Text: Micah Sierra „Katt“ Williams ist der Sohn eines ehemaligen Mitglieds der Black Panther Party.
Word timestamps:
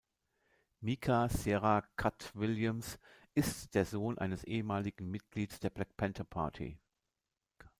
Micah 0.81 1.29
Sierra 1.29 1.83
„Katt“ 1.95 2.31
Williams 2.33 2.97
ist 3.35 3.75
der 3.75 3.85
Sohn 3.85 4.17
eines 4.17 4.43
ehemaligen 4.45 5.11
Mitglieds 5.11 5.59
der 5.59 5.69
Black 5.69 5.95
Panther 5.95 6.23
Party. 6.23 6.79